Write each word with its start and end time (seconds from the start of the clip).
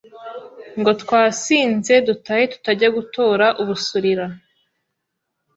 ngo 0.79 0.91
twasinze 1.01 1.93
dutahe 2.07 2.43
tutajya 2.51 2.89
gutora 2.97 3.47
ubusurira” 3.61 4.25